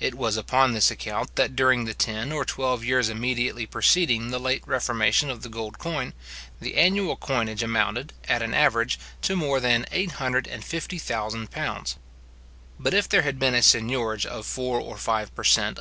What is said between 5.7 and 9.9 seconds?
coin, the annual coinage amounted, at an average, to more than